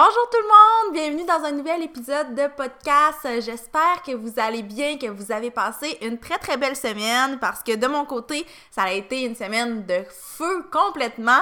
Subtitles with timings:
[0.00, 3.26] Bonjour tout le monde, bienvenue dans un nouvel épisode de podcast.
[3.44, 7.64] J'espère que vous allez bien, que vous avez passé une très très belle semaine parce
[7.64, 11.40] que de mon côté, ça a été une semaine de feu complètement.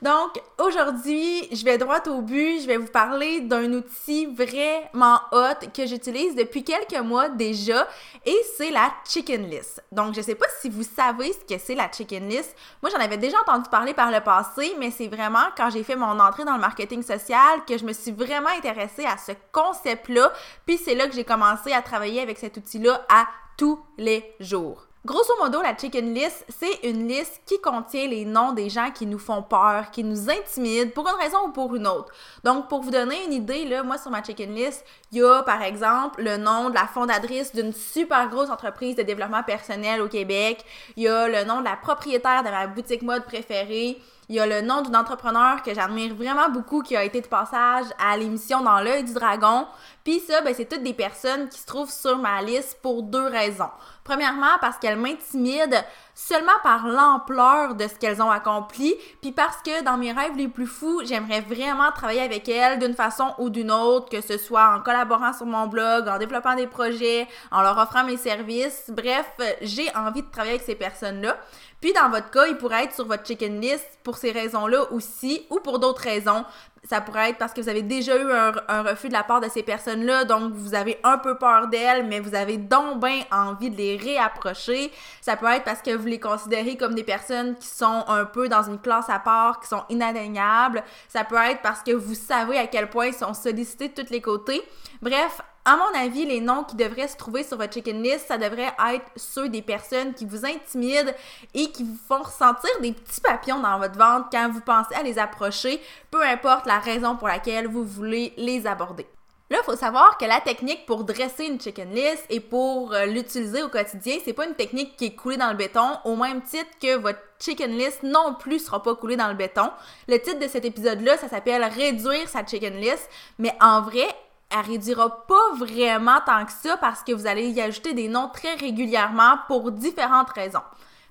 [0.00, 2.60] Donc, aujourd'hui, je vais droit au but.
[2.60, 7.86] Je vais vous parler d'un outil vraiment hot que j'utilise depuis quelques mois déjà
[8.24, 9.82] et c'est la Chicken List.
[9.90, 12.54] Donc, je sais pas si vous savez ce que c'est la Chicken List.
[12.80, 15.96] Moi, j'en avais déjà entendu parler par le passé, mais c'est vraiment quand j'ai fait
[15.96, 20.32] mon entrée dans le marketing social que je me suis vraiment intéressée à ce concept-là.
[20.64, 23.26] Puis c'est là que j'ai commencé à travailler avec cet outil-là à
[23.56, 24.87] tous les jours.
[25.04, 29.06] Grosso modo, la chicken list, c'est une liste qui contient les noms des gens qui
[29.06, 32.12] nous font peur, qui nous intimident pour une raison ou pour une autre.
[32.42, 35.44] Donc, pour vous donner une idée, là, moi, sur ma chicken list, il y a,
[35.44, 40.08] par exemple, le nom de la fondatrice d'une super grosse entreprise de développement personnel au
[40.08, 40.64] Québec.
[40.96, 43.98] Il y a le nom de la propriétaire de ma boutique mode préférée.
[44.30, 47.26] Il y a le nom d'une entrepreneur que j'admire vraiment beaucoup qui a été de
[47.26, 49.66] passage à l'émission Dans l'œil du dragon.
[50.04, 53.26] Puis ça, ben, c'est toutes des personnes qui se trouvent sur ma liste pour deux
[53.26, 53.70] raisons.
[54.04, 55.82] Premièrement, parce qu'elles m'intimident
[56.18, 60.48] seulement par l'ampleur de ce qu'elles ont accompli, puis parce que dans mes rêves les
[60.48, 64.74] plus fous, j'aimerais vraiment travailler avec elles d'une façon ou d'une autre, que ce soit
[64.74, 68.86] en collaborant sur mon blog, en développant des projets, en leur offrant mes services.
[68.88, 69.30] Bref,
[69.62, 71.38] j'ai envie de travailler avec ces personnes-là.
[71.80, 75.46] Puis dans votre cas, il pourrait être sur votre chicken list pour ces raisons-là aussi
[75.50, 76.44] ou pour d'autres raisons.
[76.88, 79.48] Ça pourrait être parce que vous avez déjà eu un, refus de la part de
[79.48, 83.68] ces personnes-là, donc vous avez un peu peur d'elles, mais vous avez donc bien envie
[83.68, 84.90] de les réapprocher.
[85.20, 88.48] Ça peut être parce que vous les considérez comme des personnes qui sont un peu
[88.48, 90.82] dans une classe à part, qui sont inatteignables.
[91.08, 94.10] Ça peut être parce que vous savez à quel point ils sont sollicités de tous
[94.10, 94.62] les côtés.
[95.02, 98.38] Bref, à mon avis, les noms qui devraient se trouver sur votre chicken list, ça
[98.38, 101.12] devrait être ceux des personnes qui vous intimident
[101.52, 105.02] et qui vous font ressentir des petits papillons dans votre ventre quand vous pensez à
[105.02, 105.78] les approcher,
[106.10, 109.06] peu importe la raison pour laquelle vous voulez les aborder.
[109.50, 113.04] Là, il faut savoir que la technique pour dresser une chicken list et pour euh,
[113.04, 116.40] l'utiliser au quotidien, c'est pas une technique qui est coulée dans le béton, au même
[116.40, 119.70] titre que votre chicken list non plus sera pas coulée dans le béton.
[120.06, 123.08] Le titre de cet épisode-là, ça s'appelle Réduire sa chicken list,
[123.38, 124.06] mais en vrai,
[124.50, 128.28] elle réduira pas vraiment tant que ça parce que vous allez y ajouter des noms
[128.28, 130.62] très régulièrement pour différentes raisons.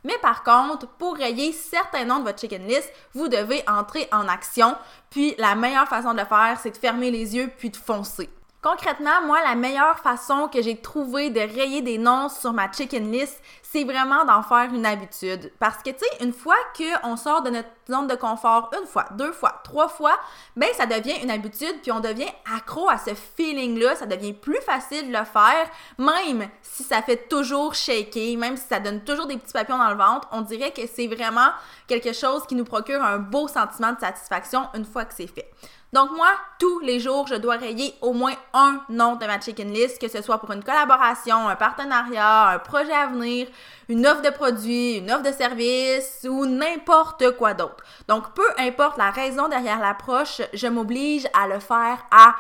[0.04, 4.28] Mais par contre, pour rayer certains noms de votre chicken list, vous devez entrer en
[4.28, 4.76] action.
[5.10, 8.30] Puis la meilleure façon de le faire, c'est de fermer les yeux puis de foncer.
[8.62, 13.12] Concrètement, moi, la meilleure façon que j'ai trouvé de rayer des noms sur ma chicken
[13.12, 15.52] list, c'est vraiment d'en faire une habitude.
[15.60, 19.06] Parce que, tu sais, une fois qu'on sort de notre zone de confort, une fois,
[19.12, 20.18] deux fois, trois fois,
[20.56, 24.62] ben ça devient une habitude, puis on devient accro à ce feeling-là, ça devient plus
[24.62, 29.28] facile de le faire, même si ça fait toujours shaker, même si ça donne toujours
[29.28, 31.50] des petits papillons dans le ventre, on dirait que c'est vraiment
[31.88, 35.52] quelque chose qui nous procure un beau sentiment de satisfaction une fois que c'est fait.
[35.94, 36.28] Donc moi,
[36.60, 40.10] tous les jours, je dois rayer au moins un nom de ma chicken list, que
[40.10, 43.48] ce soit pour une collaboration, un partenariat, un projet à venir,
[43.90, 47.84] une offre de produit, une offre de service ou n'importe quoi d'autre.
[48.08, 52.36] Donc peu importe la raison derrière l'approche, je m'oblige à le faire à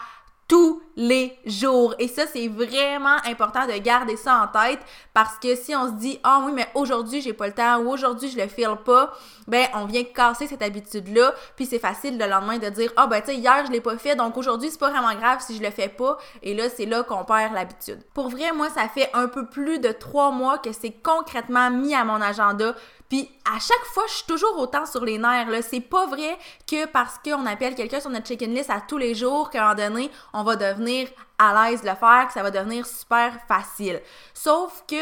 [0.48, 1.94] tous les jours.
[2.00, 4.80] Et ça, c'est vraiment important de garder ça en tête
[5.14, 7.92] parce que si on se dit, ah oui, mais aujourd'hui, j'ai pas le temps ou
[7.92, 9.14] aujourd'hui, je le file pas,
[9.48, 11.34] ben, on vient casser cette habitude-là.
[11.56, 13.98] Puis c'est facile le lendemain de dire, ah ben, tu sais, hier, je l'ai pas
[13.98, 16.18] fait, donc aujourd'hui, c'est pas vraiment grave si je le fais pas.
[16.42, 18.00] Et là, c'est là qu'on perd l'habitude.
[18.14, 21.94] Pour vrai, moi, ça fait un peu plus de trois mois que c'est concrètement mis
[21.94, 22.74] à mon agenda.
[23.10, 25.50] Puis à chaque fois, je suis toujours autant sur les nerfs.
[25.50, 25.62] Là.
[25.62, 26.38] C'est pas vrai
[26.70, 29.76] que parce qu'on appelle quelqu'un sur notre chicken list à tous les jours qu'à un
[29.76, 33.34] moment donné, on va devenir à l'aise de le faire, que ça va devenir super
[33.48, 34.02] facile.
[34.34, 34.96] Sauf que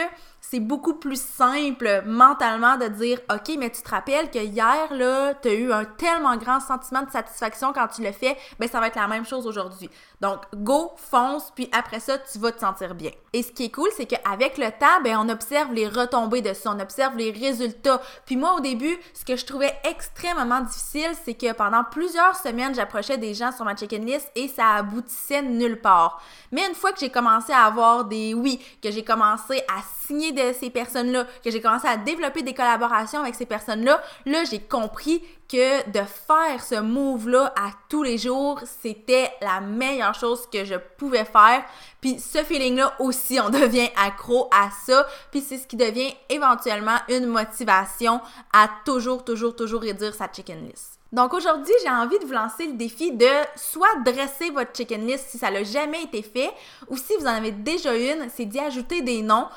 [0.49, 5.33] c'est beaucoup plus simple mentalement de dire OK, mais tu te rappelles que hier là,
[5.33, 8.79] tu as eu un tellement grand sentiment de satisfaction quand tu le fais, ben ça
[8.79, 9.89] va être la même chose aujourd'hui.
[10.21, 13.11] Donc go, fonce, puis après ça, tu vas te sentir bien.
[13.33, 16.53] Et ce qui est cool, c'est qu'avec le temps, ben on observe les retombées de
[16.53, 17.99] ça, on observe les résultats.
[18.25, 22.75] Puis moi au début, ce que je trouvais extrêmement difficile, c'est que pendant plusieurs semaines,
[22.75, 26.21] j'approchais des gens sur ma chicken list et ça aboutissait nulle part.
[26.51, 30.31] Mais une fois que j'ai commencé à avoir des oui, que j'ai commencé à signer
[30.31, 34.59] de ces personnes-là, que j'ai commencé à développer des collaborations avec ces personnes-là, là, j'ai
[34.59, 40.65] compris que de faire ce move-là à tous les jours, c'était la meilleure chose que
[40.65, 41.63] je pouvais faire.
[42.01, 45.05] Puis ce feeling-là aussi, on devient accro à ça.
[45.31, 48.21] Puis c'est ce qui devient éventuellement une motivation
[48.53, 50.99] à toujours, toujours, toujours réduire sa chicken list.
[51.15, 53.25] Donc aujourd'hui, j'ai envie de vous lancer le défi de
[53.55, 56.51] soit dresser votre chicken list si ça n'a jamais été fait,
[56.89, 59.47] ou si vous en avez déjà une, c'est d'y ajouter des noms,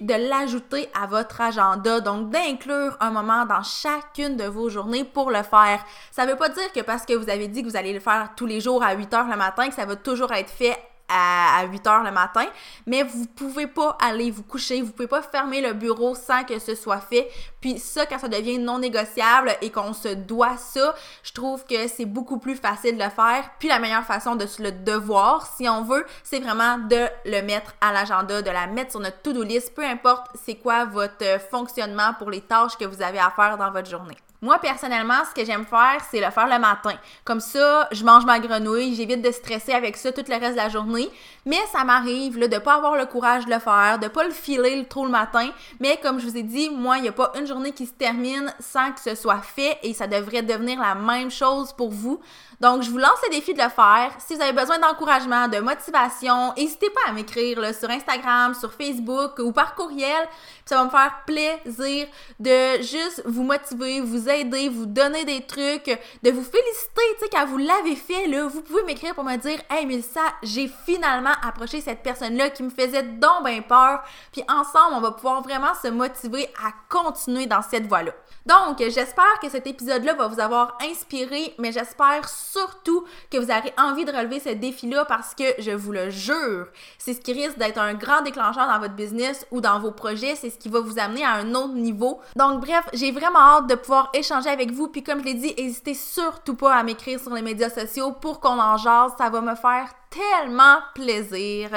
[0.00, 2.00] de l'ajouter à votre agenda.
[2.00, 5.84] Donc d'inclure un moment dans chacune de vos journées pour le faire.
[6.10, 8.00] Ça ne veut pas dire que parce que vous avez dit que vous allez le
[8.00, 10.76] faire tous les jours à 8 heures le matin, que ça va toujours être fait
[11.08, 12.46] à, 8 heures le matin,
[12.86, 16.58] mais vous pouvez pas aller vous coucher, vous pouvez pas fermer le bureau sans que
[16.58, 17.28] ce soit fait.
[17.60, 21.88] Puis ça, quand ça devient non négociable et qu'on se doit ça, je trouve que
[21.88, 23.50] c'est beaucoup plus facile de le faire.
[23.58, 27.42] Puis la meilleure façon de se le devoir, si on veut, c'est vraiment de le
[27.42, 31.40] mettre à l'agenda, de la mettre sur notre to-do list, peu importe c'est quoi votre
[31.50, 34.16] fonctionnement pour les tâches que vous avez à faire dans votre journée.
[34.40, 36.94] Moi, personnellement, ce que j'aime faire, c'est le faire le matin.
[37.24, 40.56] Comme ça, je mange ma grenouille, j'évite de stresser avec ça tout le reste de
[40.56, 41.08] la journée.
[41.44, 44.30] Mais ça m'arrive de ne pas avoir le courage de le faire, de pas le
[44.30, 45.50] filer trop le matin.
[45.80, 47.92] Mais comme je vous ai dit, moi, il n'y a pas une journée qui se
[47.92, 52.20] termine sans que ce soit fait et ça devrait devenir la même chose pour vous.
[52.60, 54.10] Donc, je vous lance le défi de le faire.
[54.18, 59.38] Si vous avez besoin d'encouragement, de motivation, n'hésitez pas à m'écrire sur Instagram, sur Facebook
[59.38, 60.28] ou par courriel.
[60.64, 62.08] ça va me faire plaisir
[62.40, 65.86] de juste vous motiver, aider, vous donner des trucs,
[66.22, 67.02] de vous féliciter.
[67.18, 70.20] Tu sais, quand vous l'avez fait, là, vous pouvez m'écrire pour me dire Hey, Mélissa,
[70.42, 74.02] j'ai finalement approché cette personne-là qui me faisait donc bien peur.
[74.32, 78.12] Puis ensemble, on va pouvoir vraiment se motiver à continuer dans cette voie-là.
[78.46, 83.74] Donc, j'espère que cet épisode-là va vous avoir inspiré, mais j'espère surtout que vous aurez
[83.76, 86.66] envie de relever ce défi-là parce que je vous le jure,
[86.96, 90.34] c'est ce qui risque d'être un grand déclencheur dans votre business ou dans vos projets,
[90.34, 92.20] c'est ce qui va vous amener à un autre niveau.
[92.36, 94.88] Donc, bref, j'ai vraiment hâte de pouvoir échanger avec vous.
[94.88, 98.40] Puis, comme je l'ai dit, n'hésitez surtout pas à m'écrire sur les médias sociaux pour
[98.40, 99.12] qu'on en jase.
[99.18, 101.70] Ça va me faire tellement plaisir.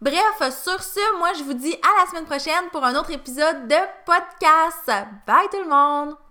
[0.00, 3.68] Bref, sur ce, moi je vous dis à la semaine prochaine pour un autre épisode
[3.68, 4.90] de podcast.
[5.26, 6.29] Bye tout le monde!